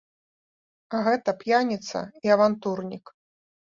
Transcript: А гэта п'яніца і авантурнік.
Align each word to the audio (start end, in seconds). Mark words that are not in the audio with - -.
А 0.95 1.03
гэта 1.09 1.37
п'яніца 1.43 2.05
і 2.27 2.39
авантурнік. 2.41 3.19